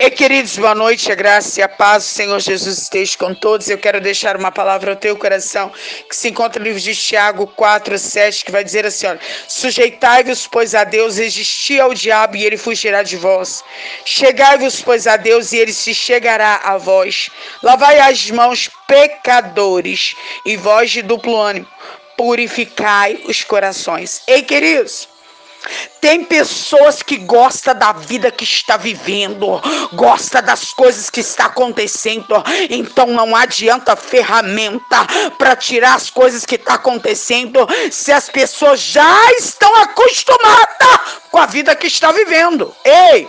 E 0.00 0.10
queridos, 0.10 0.56
boa 0.56 0.76
noite, 0.76 1.10
a 1.10 1.14
graça 1.16 1.58
e 1.58 1.62
a 1.62 1.68
paz 1.68 2.04
do 2.04 2.10
Senhor 2.10 2.38
Jesus 2.38 2.78
esteja 2.78 3.18
com 3.18 3.34
todos. 3.34 3.68
Eu 3.68 3.76
quero 3.76 4.00
deixar 4.00 4.36
uma 4.36 4.52
palavra 4.52 4.92
ao 4.92 4.96
teu 4.96 5.16
coração 5.16 5.72
que 6.08 6.14
se 6.14 6.28
encontra 6.28 6.60
no 6.60 6.66
livro 6.66 6.80
de 6.80 6.94
Tiago 6.94 7.48
4, 7.48 7.98
7, 7.98 8.44
que 8.44 8.52
vai 8.52 8.62
dizer 8.62 8.86
assim: 8.86 9.08
olha, 9.08 9.18
sujeitai-vos, 9.48 10.46
pois 10.46 10.72
a 10.72 10.84
Deus, 10.84 11.16
resisti 11.16 11.80
ao 11.80 11.92
diabo 11.92 12.36
e 12.36 12.44
ele 12.44 12.56
fugirá 12.56 13.02
de 13.02 13.16
vós. 13.16 13.64
Chegai-vos, 14.04 14.80
pois 14.80 15.08
a 15.08 15.16
Deus, 15.16 15.52
e 15.52 15.56
ele 15.56 15.72
se 15.72 15.92
chegará 15.92 16.60
a 16.62 16.78
vós. 16.78 17.28
Lavai 17.60 17.98
as 17.98 18.30
mãos, 18.30 18.70
pecadores, 18.86 20.14
e 20.46 20.56
vós 20.56 20.92
de 20.92 21.02
duplo 21.02 21.36
ânimo, 21.36 21.66
purificai 22.16 23.20
os 23.24 23.42
corações. 23.42 24.22
Ei, 24.28 24.44
queridos. 24.44 25.07
Tem 26.00 26.24
pessoas 26.24 27.02
que 27.02 27.16
gostam 27.16 27.74
da 27.74 27.92
vida 27.92 28.30
que 28.30 28.44
está 28.44 28.76
vivendo, 28.76 29.60
gosta 29.92 30.40
das 30.40 30.72
coisas 30.72 31.10
que 31.10 31.20
está 31.20 31.46
acontecendo, 31.46 32.42
então 32.70 33.08
não 33.08 33.34
adianta 33.34 33.96
ferramenta 33.96 35.06
para 35.36 35.56
tirar 35.56 35.94
as 35.94 36.08
coisas 36.08 36.46
que 36.46 36.54
está 36.54 36.74
acontecendo, 36.74 37.66
se 37.90 38.12
as 38.12 38.28
pessoas 38.28 38.80
já 38.80 39.32
estão 39.32 39.74
acostumadas 39.76 41.00
com 41.30 41.38
a 41.38 41.46
vida 41.46 41.74
que 41.74 41.88
está 41.88 42.12
vivendo. 42.12 42.74
Ei, 42.84 43.28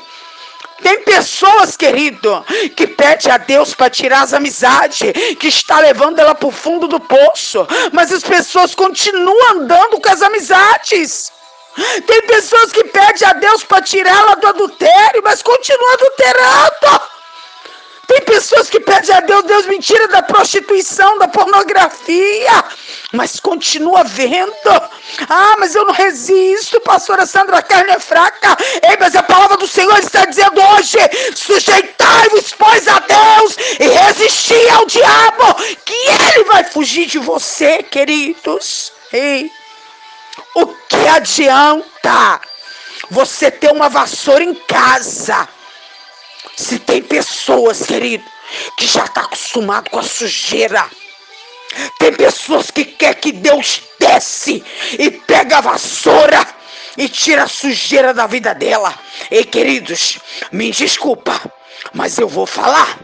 tem 0.81 1.01
pessoas, 1.03 1.75
querido, 1.75 2.45
que 2.75 2.87
pede 2.87 3.29
a 3.29 3.37
Deus 3.37 3.73
para 3.73 3.89
tirar 3.89 4.21
as 4.21 4.34
amizades, 4.34 5.11
que 5.39 5.48
está 5.48 5.79
levando 5.79 6.20
ela 6.20 6.35
para 6.35 6.48
o 6.48 6.51
fundo 6.51 6.87
do 6.87 6.99
poço, 6.99 7.67
mas 7.91 8.13
as 8.13 8.23
pessoas 8.23 8.73
continuam 8.75 9.55
andando 9.55 9.99
com 9.99 10.09
as 10.09 10.21
amizades. 10.21 11.31
Tem 12.05 12.21
pessoas 12.23 12.71
que 12.71 12.83
pedem 12.85 13.27
a 13.27 13.33
Deus 13.33 13.63
para 13.63 13.81
tirá-la 13.81 14.35
do 14.35 14.47
adultério, 14.47 15.21
mas 15.23 15.41
continua 15.41 15.93
adulterando. 15.93 17.01
Tem 18.09 18.21
pessoas 18.21 18.71
que 18.71 18.79
pedem 18.79 19.15
a 19.15 19.19
Deus, 19.19 19.43
Deus 19.43 19.67
me 19.67 19.77
tira 19.77 20.07
da 20.07 20.23
prostituição, 20.23 21.20
da 21.20 21.27
pornografia, 21.27 22.63
mas 23.13 23.39
continua 23.39 24.03
vendo. 24.03 24.51
Ah, 25.29 25.55
mas 25.59 25.76
eu 25.76 25.85
não 25.85 25.93
resisto, 25.93 26.81
pastora 26.81 27.27
Sandra, 27.27 27.59
a 27.59 27.61
carne 27.61 27.91
é 27.91 27.99
fraca. 27.99 28.57
Ei, 28.81 28.98
mas 28.99 29.15
a 29.15 29.21
palavra 29.21 29.57
do 29.57 29.67
Senhor 29.67 29.99
está 29.99 30.26
dizendo 30.26 30.59
hoje: 30.59 30.98
sujeitai-vos, 31.35 32.55
pois, 32.57 32.87
a 32.87 32.98
Deus 32.98 33.55
e 33.79 33.87
resisti 33.87 34.70
ao 34.70 34.87
diabo, 34.87 35.54
que 35.85 35.93
ele 36.33 36.45
vai 36.45 36.63
fugir 36.63 37.05
de 37.05 37.20
você, 37.20 37.83
queridos. 37.83 38.91
Ei. 39.13 39.51
Que 40.90 41.07
adianta 41.07 42.41
você 43.09 43.51
ter 43.51 43.71
uma 43.71 43.90
vassoura 43.90 44.43
em 44.43 44.55
casa? 44.55 45.48
Se 46.57 46.79
tem 46.79 47.01
pessoas, 47.01 47.85
querido, 47.85 48.23
que 48.76 48.85
já 48.87 49.05
está 49.05 49.21
acostumado 49.21 49.90
com 49.90 49.99
a 49.99 50.04
sujeira. 50.04 50.85
Tem 51.99 52.12
pessoas 52.13 52.71
que 52.71 52.84
quer 52.84 53.15
que 53.15 53.32
Deus 53.32 53.84
desce 53.99 54.63
e 54.98 55.12
pega 55.12 55.60
a 55.60 55.62
vassoura 55.62 56.45
e 56.98 57.07
tira 57.07 57.43
a 57.43 57.48
sujeira 57.48 58.13
da 58.13 58.26
vida 58.26 58.54
dela. 58.55 58.93
Ei, 59.29 59.45
queridos, 59.45 60.17
me 60.51 60.71
desculpa, 60.71 61.40
mas 61.93 62.17
eu 62.17 62.27
vou 62.27 62.48
falar. 62.48 62.99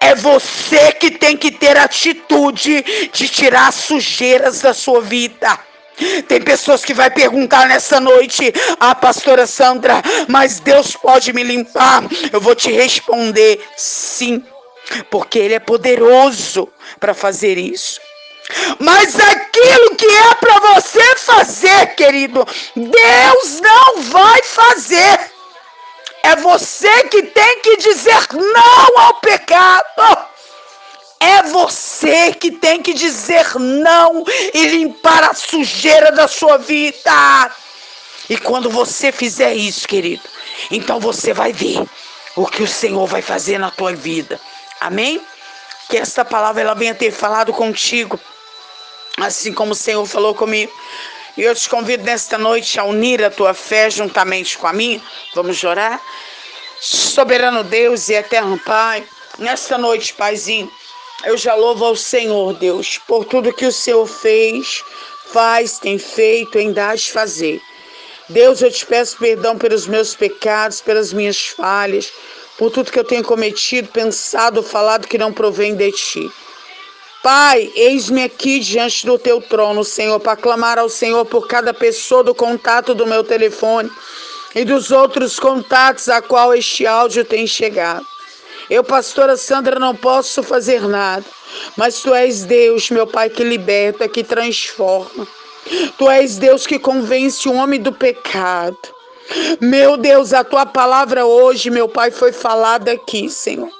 É 0.00 0.14
você 0.14 0.92
que 0.92 1.10
tem 1.10 1.36
que 1.36 1.50
ter 1.50 1.76
atitude 1.76 3.10
de 3.12 3.28
tirar 3.28 3.68
as 3.68 3.74
sujeiras 3.74 4.60
da 4.60 4.74
sua 4.74 5.00
vida. 5.00 5.58
Tem 6.28 6.40
pessoas 6.42 6.84
que 6.84 6.92
vai 6.92 7.10
perguntar 7.10 7.66
nessa 7.66 7.98
noite, 7.98 8.52
a 8.78 8.90
ah, 8.90 8.94
pastora 8.94 9.46
Sandra, 9.46 10.02
mas 10.28 10.60
Deus 10.60 10.94
pode 10.94 11.32
me 11.32 11.42
limpar? 11.42 12.02
Eu 12.32 12.40
vou 12.40 12.54
te 12.54 12.70
responder 12.70 13.64
sim, 13.76 14.44
porque 15.10 15.38
Ele 15.38 15.54
é 15.54 15.60
poderoso 15.60 16.68
para 17.00 17.14
fazer 17.14 17.56
isso. 17.56 18.00
Mas 18.78 19.18
aquilo 19.18 19.96
que 19.96 20.06
é 20.06 20.34
para 20.34 20.74
você 20.74 21.16
fazer, 21.16 21.94
querido, 21.94 22.46
Deus 22.74 23.60
não 23.60 24.02
vai 24.02 24.42
fazer. 24.42 25.18
É 26.22 26.36
você 26.36 27.04
que 27.04 27.22
tem 27.22 27.60
que 27.60 27.76
dizer 27.76 28.26
não 28.32 28.98
ao 28.98 29.14
pecado. 29.14 30.25
É 31.18 31.42
você 31.44 32.32
que 32.34 32.50
tem 32.50 32.82
que 32.82 32.92
dizer 32.92 33.54
não 33.58 34.24
e 34.52 34.68
limpar 34.68 35.24
a 35.24 35.34
sujeira 35.34 36.12
da 36.12 36.28
sua 36.28 36.58
vida. 36.58 37.50
E 38.28 38.36
quando 38.36 38.68
você 38.68 39.10
fizer 39.10 39.54
isso, 39.54 39.86
querido, 39.86 40.22
então 40.70 41.00
você 41.00 41.32
vai 41.32 41.52
ver 41.52 41.84
o 42.34 42.46
que 42.46 42.62
o 42.62 42.66
Senhor 42.68 43.06
vai 43.06 43.22
fazer 43.22 43.58
na 43.58 43.70
tua 43.70 43.94
vida. 43.94 44.40
Amém? 44.80 45.20
Que 45.88 45.96
esta 45.96 46.24
palavra 46.24 46.60
ela 46.60 46.74
venha 46.74 46.94
ter 46.94 47.10
falado 47.10 47.52
contigo, 47.52 48.20
assim 49.18 49.52
como 49.52 49.72
o 49.72 49.76
Senhor 49.76 50.04
falou 50.06 50.34
comigo. 50.34 50.72
E 51.36 51.42
eu 51.42 51.54
te 51.54 51.68
convido 51.68 52.02
nesta 52.02 52.36
noite 52.36 52.78
a 52.80 52.84
unir 52.84 53.22
a 53.24 53.30
tua 53.30 53.54
fé 53.54 53.88
juntamente 53.90 54.58
com 54.58 54.66
a 54.66 54.72
minha. 54.72 55.00
Vamos 55.34 55.62
orar? 55.64 56.00
Soberano 56.80 57.62
Deus 57.62 58.08
e 58.08 58.14
eterno 58.14 58.58
Pai, 58.58 59.06
nesta 59.38 59.78
noite, 59.78 60.12
Paizinho. 60.14 60.70
Eu 61.24 61.36
já 61.36 61.54
louvo 61.54 61.84
ao 61.84 61.96
Senhor, 61.96 62.52
Deus, 62.54 62.98
por 63.06 63.24
tudo 63.24 63.52
que 63.52 63.66
o 63.66 63.72
Senhor 63.72 64.06
fez, 64.06 64.84
faz, 65.32 65.78
tem 65.78 65.98
feito, 65.98 66.58
ainda 66.58 66.94
de 66.94 67.10
fazer. 67.10 67.60
Deus, 68.28 68.60
eu 68.60 68.70
te 68.70 68.84
peço 68.84 69.16
perdão 69.18 69.56
pelos 69.56 69.86
meus 69.86 70.14
pecados, 70.14 70.80
pelas 70.80 71.12
minhas 71.12 71.46
falhas, 71.46 72.12
por 72.58 72.70
tudo 72.70 72.92
que 72.92 72.98
eu 72.98 73.04
tenho 73.04 73.24
cometido, 73.24 73.88
pensado, 73.88 74.62
falado 74.62 75.06
que 75.06 75.18
não 75.18 75.32
provém 75.32 75.74
de 75.74 75.90
ti. 75.92 76.30
Pai, 77.22 77.72
eis-me 77.74 78.22
aqui 78.22 78.60
diante 78.60 79.04
do 79.06 79.18
teu 79.18 79.40
trono, 79.40 79.82
Senhor, 79.84 80.20
para 80.20 80.36
clamar 80.36 80.78
ao 80.78 80.88
Senhor 80.88 81.24
por 81.24 81.48
cada 81.48 81.74
pessoa 81.74 82.22
do 82.22 82.34
contato 82.34 82.94
do 82.94 83.06
meu 83.06 83.24
telefone 83.24 83.90
e 84.54 84.64
dos 84.64 84.90
outros 84.90 85.38
contatos 85.38 86.08
a 86.08 86.22
qual 86.22 86.54
este 86.54 86.86
áudio 86.86 87.24
tem 87.24 87.46
chegado. 87.46 88.06
Eu, 88.68 88.82
pastora 88.82 89.36
Sandra, 89.36 89.78
não 89.78 89.94
posso 89.94 90.42
fazer 90.42 90.82
nada, 90.82 91.24
mas 91.76 92.00
tu 92.00 92.12
és 92.12 92.44
Deus, 92.44 92.90
meu 92.90 93.06
Pai, 93.06 93.30
que 93.30 93.44
liberta, 93.44 94.08
que 94.08 94.24
transforma. 94.24 95.26
Tu 95.96 96.10
és 96.10 96.36
Deus 96.36 96.66
que 96.66 96.78
convence 96.78 97.48
o 97.48 97.54
homem 97.54 97.80
do 97.80 97.92
pecado. 97.92 98.76
Meu 99.60 99.96
Deus, 99.96 100.32
a 100.32 100.44
tua 100.44 100.66
palavra 100.66 101.26
hoje, 101.26 101.70
meu 101.70 101.88
Pai, 101.88 102.10
foi 102.10 102.32
falada 102.32 102.92
aqui, 102.92 103.28
Senhor. 103.28 103.70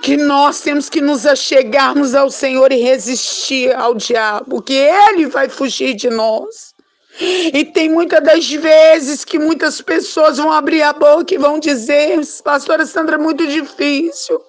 Que 0.00 0.16
nós 0.16 0.60
temos 0.60 0.88
que 0.88 1.00
nos 1.00 1.26
achegarmos 1.26 2.14
ao 2.14 2.30
Senhor 2.30 2.70
e 2.72 2.76
resistir 2.76 3.74
ao 3.74 3.94
diabo, 3.94 4.62
que 4.62 4.74
ele 4.74 5.26
vai 5.26 5.48
fugir 5.48 5.94
de 5.94 6.08
nós. 6.08 6.75
E 7.18 7.64
tem 7.64 7.88
muitas 7.88 8.22
das 8.22 8.50
vezes 8.50 9.24
que 9.24 9.38
muitas 9.38 9.80
pessoas 9.80 10.36
vão 10.36 10.52
abrir 10.52 10.82
a 10.82 10.92
boca 10.92 11.34
e 11.34 11.38
vão 11.38 11.58
dizer: 11.58 12.20
Pastora 12.44 12.84
Sandra, 12.84 13.16
é 13.16 13.18
muito 13.18 13.46
difícil. 13.46 14.40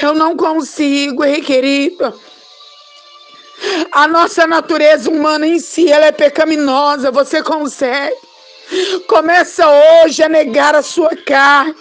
Eu 0.00 0.14
não 0.14 0.36
consigo, 0.36 1.24
hein, 1.24 1.42
querida. 1.42 2.14
A 3.90 4.06
nossa 4.06 4.46
natureza 4.46 5.10
humana 5.10 5.46
em 5.46 5.58
si, 5.58 5.90
ela 5.90 6.06
é 6.06 6.12
pecaminosa. 6.12 7.10
Você 7.10 7.42
consegue. 7.42 8.27
Começa 9.06 9.66
hoje 10.02 10.22
a 10.22 10.28
negar 10.28 10.74
a 10.74 10.82
sua 10.82 11.14
carne. 11.16 11.74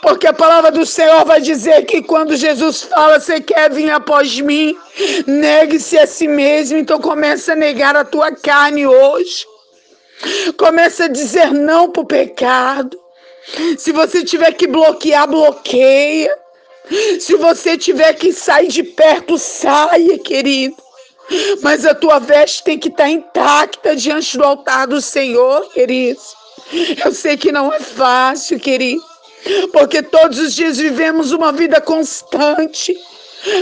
Porque 0.00 0.26
a 0.26 0.32
palavra 0.32 0.70
do 0.70 0.86
Senhor 0.86 1.24
vai 1.24 1.40
dizer 1.40 1.84
que 1.84 2.00
quando 2.02 2.36
Jesus 2.36 2.82
fala, 2.82 3.20
você 3.20 3.40
quer 3.40 3.70
vir 3.70 3.90
após 3.90 4.40
mim, 4.40 4.76
negue-se 5.26 5.98
a 5.98 6.06
si 6.06 6.28
mesmo. 6.28 6.78
Então 6.78 7.00
começa 7.00 7.52
a 7.52 7.56
negar 7.56 7.96
a 7.96 8.04
tua 8.04 8.32
carne 8.32 8.86
hoje. 8.86 9.46
Começa 10.56 11.04
a 11.04 11.08
dizer 11.08 11.52
não 11.52 11.90
para 11.90 12.02
o 12.02 12.06
pecado. 12.06 12.98
Se 13.76 13.92
você 13.92 14.24
tiver 14.24 14.52
que 14.52 14.66
bloquear, 14.66 15.26
bloqueia. 15.26 16.36
Se 17.20 17.36
você 17.36 17.76
tiver 17.76 18.14
que 18.14 18.32
sair 18.32 18.68
de 18.68 18.82
perto, 18.82 19.36
saia, 19.38 20.18
querido. 20.18 20.76
Mas 21.62 21.84
a 21.84 21.94
tua 21.94 22.18
veste 22.18 22.64
tem 22.64 22.78
que 22.78 22.88
estar 22.88 23.08
intacta 23.08 23.94
diante 23.94 24.36
do 24.36 24.44
altar 24.44 24.86
do 24.86 25.00
Senhor, 25.00 25.68
querido. 25.72 26.20
Eu 27.04 27.12
sei 27.12 27.36
que 27.36 27.52
não 27.52 27.72
é 27.72 27.80
fácil, 27.80 28.58
querido 28.58 29.02
porque 29.72 30.02
todos 30.02 30.38
os 30.38 30.54
dias 30.54 30.78
vivemos 30.78 31.32
uma 31.32 31.52
vida 31.52 31.80
constante, 31.80 32.96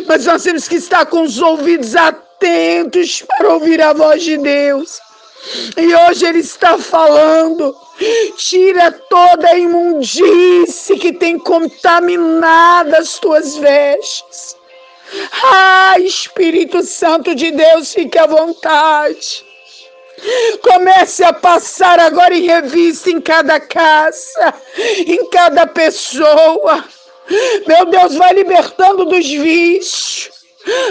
mas 0.07 0.27
nós 0.27 0.43
temos 0.43 0.67
que 0.67 0.77
estar 0.77 1.07
com 1.07 1.23
os 1.23 1.41
ouvidos 1.41 1.95
atentos 1.95 3.23
para 3.23 3.55
ouvir 3.55 3.81
a 3.81 3.93
voz 3.93 4.23
de 4.23 4.37
Deus. 4.39 4.99
E 5.77 5.95
hoje 5.95 6.27
Ele 6.27 6.41
está 6.41 6.79
falando: 6.79 7.77
tira 8.37 8.91
toda 8.91 9.49
a 9.49 9.59
imundície 9.59 10.99
que 10.99 11.13
tem 11.13 11.39
contaminado 11.39 12.95
as 12.97 13.19
tuas 13.19 13.57
vestes. 13.57 14.57
Ah, 15.45 15.95
Espírito 16.01 16.83
Santo 16.83 17.35
de 17.35 17.51
Deus, 17.51 17.93
fique 17.93 18.19
à 18.19 18.27
vontade. 18.27 19.45
Comece 20.63 21.23
a 21.25 21.33
passar 21.33 22.01
agora 22.01 22.35
em 22.35 22.47
revista 22.47 23.11
em 23.11 23.21
cada 23.21 23.61
casa, 23.61 24.55
em 25.07 25.29
cada 25.31 25.67
pessoa. 25.67 26.85
Meu 27.67 27.87
Deus, 27.87 28.15
vai 28.15 28.33
libertando 28.33 29.05
dos 29.05 29.27
vícios. 29.27 30.31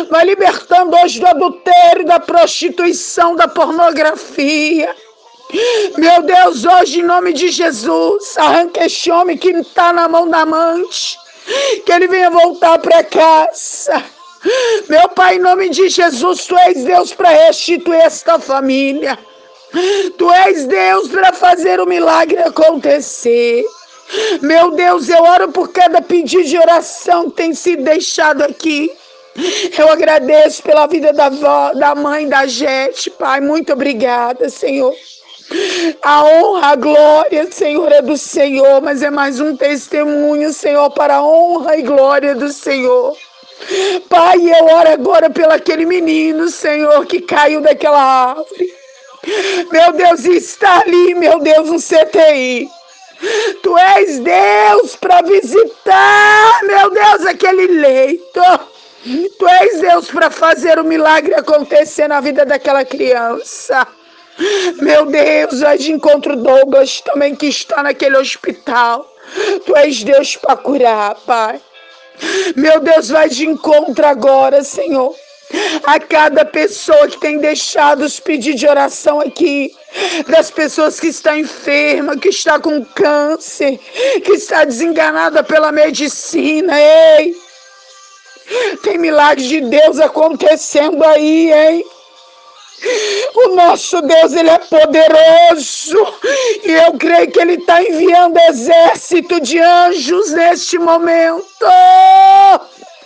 Vai 0.09 0.25
libertando 0.25 0.95
hoje 0.95 1.19
do 1.19 1.27
adultério, 1.27 2.05
da 2.05 2.19
prostituição, 2.19 3.35
da 3.35 3.47
pornografia. 3.47 4.95
Meu 5.97 6.21
Deus, 6.21 6.65
hoje 6.65 7.01
em 7.01 7.03
nome 7.03 7.33
de 7.33 7.49
Jesus, 7.49 8.37
arranca 8.37 8.85
este 8.85 9.11
homem 9.11 9.37
que 9.37 9.49
está 9.49 9.91
na 9.91 10.07
mão 10.07 10.29
da 10.29 10.39
amante. 10.39 11.17
Que 11.85 11.91
ele 11.91 12.07
venha 12.07 12.29
voltar 12.29 12.79
para 12.79 13.03
casa. 13.03 14.03
Meu 14.87 15.09
Pai, 15.09 15.35
em 15.35 15.39
nome 15.39 15.69
de 15.69 15.89
Jesus, 15.89 16.45
Tu 16.45 16.57
és 16.57 16.83
Deus 16.83 17.13
para 17.13 17.29
restituir 17.29 18.01
esta 18.01 18.39
família. 18.39 19.17
Tu 20.17 20.31
és 20.31 20.65
Deus 20.65 21.07
para 21.09 21.33
fazer 21.33 21.79
o 21.79 21.85
milagre 21.85 22.39
acontecer. 22.39 23.63
Meu 24.41 24.71
Deus, 24.71 25.09
eu 25.09 25.21
oro 25.23 25.51
por 25.51 25.69
cada 25.69 26.01
pedido 26.01 26.43
de 26.43 26.57
oração 26.57 27.29
que 27.29 27.37
tem 27.37 27.53
sido 27.53 27.83
deixado 27.83 28.43
aqui. 28.43 28.91
Eu 29.77 29.91
agradeço 29.91 30.63
pela 30.63 30.87
vida 30.87 31.11
da, 31.11 31.25
avó, 31.25 31.73
da 31.73 31.93
mãe 31.93 32.27
da 32.27 32.45
Jete, 32.45 33.09
Pai. 33.09 33.41
Muito 33.41 33.73
obrigada, 33.73 34.49
Senhor. 34.49 34.93
A 36.01 36.23
honra, 36.23 36.67
a 36.67 36.75
glória, 36.75 37.51
Senhor, 37.51 37.91
é 37.91 38.01
do 38.01 38.17
Senhor, 38.17 38.81
mas 38.81 39.03
é 39.03 39.09
mais 39.09 39.39
um 39.39 39.55
testemunho, 39.55 40.51
Senhor, 40.53 40.89
para 40.91 41.17
a 41.17 41.23
honra 41.23 41.77
e 41.77 41.83
glória 41.83 42.33
do 42.33 42.51
Senhor. 42.51 43.15
Pai, 44.09 44.37
eu 44.37 44.65
oro 44.65 44.89
agora 44.89 45.29
pelo 45.29 45.53
aquele 45.53 45.85
menino, 45.85 46.49
Senhor, 46.49 47.05
que 47.05 47.21
caiu 47.21 47.61
daquela 47.61 48.01
árvore. 48.01 48.73
Meu 49.71 49.93
Deus, 49.93 50.25
está 50.25 50.81
ali, 50.81 51.15
meu 51.15 51.39
Deus, 51.39 51.69
um 51.69 51.77
CTI. 51.77 52.69
Tu 53.63 53.77
és 53.77 54.19
Deus 54.19 54.95
para 54.95 55.21
visitar, 55.21 56.63
meu 56.63 56.91
Deus, 56.91 57.25
aquele 57.25 57.67
leito. 57.67 58.41
Tu 59.37 59.47
és 59.47 59.81
Deus 59.81 60.07
para 60.09 60.29
fazer 60.29 60.79
o 60.79 60.83
milagre 60.83 61.33
acontecer 61.33 62.07
na 62.07 62.19
vida 62.19 62.45
daquela 62.45 62.83
criança. 62.83 63.87
Meu 64.81 65.05
Deus, 65.05 65.61
vai 65.61 65.77
de 65.77 65.91
encontro 65.91 66.35
Douglas 66.35 67.01
também 67.01 67.35
que 67.35 67.47
está 67.47 67.81
naquele 67.81 68.17
hospital. 68.17 69.09
Tu 69.65 69.75
és 69.75 70.03
Deus 70.03 70.35
para 70.35 70.57
curar, 70.57 71.15
Pai. 71.25 71.59
Meu 72.55 72.79
Deus, 72.79 73.09
vai 73.09 73.29
de 73.29 73.45
encontro 73.45 74.05
agora, 74.05 74.63
Senhor. 74.63 75.15
A 75.83 75.99
cada 75.99 76.43
pessoa 76.43 77.07
que 77.07 77.19
tem 77.19 77.37
deixado 77.37 78.03
os 78.03 78.19
pedidos 78.19 78.59
de 78.59 78.67
oração 78.67 79.21
aqui, 79.21 79.71
das 80.27 80.49
pessoas 80.49 80.99
que 80.99 81.07
está 81.07 81.37
enferma, 81.37 82.17
que 82.17 82.29
está 82.29 82.59
com 82.59 82.83
câncer, 82.83 83.79
que 84.23 84.33
está 84.33 84.65
desenganada 84.65 85.43
pela 85.43 85.71
medicina, 85.71 86.73
ei. 86.79 87.35
Tem 88.83 88.97
milagre 88.97 89.47
de 89.47 89.61
Deus 89.61 89.99
acontecendo 89.99 91.03
aí, 91.03 91.51
hein? 91.51 91.85
O 93.35 93.55
nosso 93.55 94.01
Deus, 94.01 94.33
ele 94.33 94.49
é 94.49 94.59
poderoso. 94.59 95.97
E 96.63 96.71
eu 96.71 96.93
creio 96.93 97.31
que 97.31 97.39
ele 97.39 97.53
está 97.53 97.81
enviando 97.81 98.37
exército 98.49 99.39
de 99.39 99.59
anjos 99.59 100.31
neste 100.31 100.77
momento. 100.77 101.65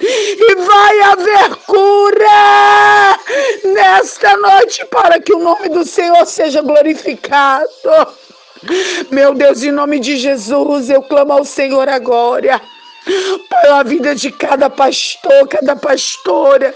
E 0.01 0.55
vai 0.55 1.01
haver 1.01 1.55
cura 1.65 3.19
nesta 3.65 4.37
noite 4.37 4.85
para 4.85 5.19
que 5.19 5.33
o 5.33 5.39
nome 5.39 5.69
do 5.69 5.85
Senhor 5.85 6.25
seja 6.25 6.61
glorificado. 6.61 7.67
Meu 9.11 9.33
Deus, 9.33 9.63
em 9.63 9.71
nome 9.71 9.99
de 9.99 10.17
Jesus, 10.17 10.89
eu 10.89 11.01
clamo 11.01 11.33
ao 11.33 11.45
Senhor 11.45 11.87
agora 11.89 12.61
pela 13.61 13.83
vida 13.83 14.15
de 14.15 14.31
cada 14.31 14.69
pastor, 14.69 15.47
cada 15.47 15.75
pastora, 15.75 16.73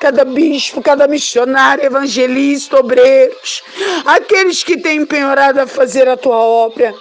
cada 0.00 0.24
bispo, 0.24 0.82
cada 0.82 1.06
missionário, 1.06 1.84
evangelista, 1.84 2.78
obreiros, 2.78 3.62
aqueles 4.04 4.64
que 4.64 4.76
têm 4.76 4.98
empenhorado 4.98 5.60
a 5.60 5.66
fazer 5.66 6.08
a 6.08 6.16
tua 6.16 6.36
obra. 6.36 6.94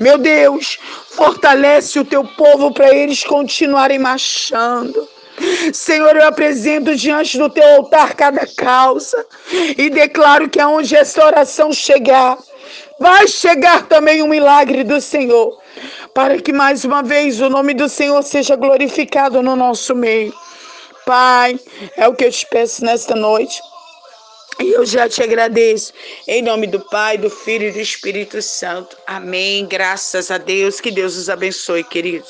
Meu 0.00 0.18
Deus, 0.18 0.78
fortalece 1.10 1.98
o 1.98 2.04
teu 2.04 2.24
povo 2.24 2.72
para 2.72 2.94
eles 2.94 3.22
continuarem 3.22 3.98
marchando. 3.98 5.08
Senhor, 5.72 6.16
eu 6.16 6.26
apresento 6.26 6.94
diante 6.94 7.38
do 7.38 7.48
teu 7.48 7.66
altar 7.76 8.14
cada 8.14 8.46
causa 8.46 9.24
e 9.78 9.88
declaro 9.88 10.48
que 10.48 10.60
aonde 10.60 10.94
essa 10.94 11.24
oração 11.24 11.72
chegar, 11.72 12.36
vai 12.98 13.26
chegar 13.26 13.86
também 13.86 14.22
um 14.22 14.28
milagre 14.28 14.84
do 14.84 15.00
Senhor 15.00 15.61
para 16.14 16.40
que 16.40 16.52
mais 16.52 16.84
uma 16.84 17.02
vez 17.02 17.40
o 17.40 17.48
nome 17.48 17.74
do 17.74 17.88
Senhor 17.88 18.22
seja 18.22 18.56
glorificado 18.56 19.42
no 19.42 19.56
nosso 19.56 19.94
meio. 19.94 20.34
Pai, 21.06 21.58
é 21.96 22.06
o 22.06 22.14
que 22.14 22.24
eu 22.24 22.30
te 22.30 22.46
peço 22.46 22.84
nesta 22.84 23.14
noite. 23.14 23.60
E 24.60 24.72
eu 24.72 24.84
já 24.84 25.08
te 25.08 25.22
agradeço. 25.22 25.92
Em 26.28 26.42
nome 26.42 26.66
do 26.66 26.78
Pai, 26.78 27.16
do 27.16 27.30
Filho 27.30 27.68
e 27.68 27.72
do 27.72 27.80
Espírito 27.80 28.40
Santo. 28.42 28.96
Amém. 29.06 29.66
Graças 29.66 30.30
a 30.30 30.38
Deus. 30.38 30.80
Que 30.80 30.90
Deus 30.90 31.16
os 31.16 31.28
abençoe, 31.28 31.82
queridos. 31.82 32.20